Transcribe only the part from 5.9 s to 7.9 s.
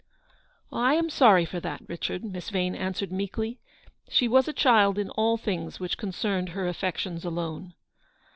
concerned her affections alone.